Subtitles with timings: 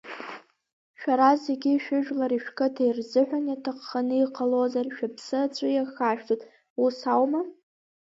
[0.99, 6.41] Шәара зегьы шәыжәлари шәқыҭеи рзыҳәан иаҭахханы иҟалозар шәыԥсы аҵәы иахашәҵоит,
[6.83, 7.41] ус аума?